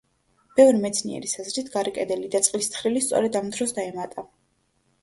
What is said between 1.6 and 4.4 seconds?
გარე კედელი და წყლის თხრილი სწორედ ამ დროს დაემატა.